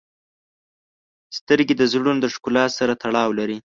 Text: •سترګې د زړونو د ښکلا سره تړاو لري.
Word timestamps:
•سترګې 1.37 1.75
د 1.77 1.83
زړونو 1.91 2.19
د 2.21 2.27
ښکلا 2.33 2.65
سره 2.77 2.93
تړاو 3.03 3.29
لري. 3.39 3.57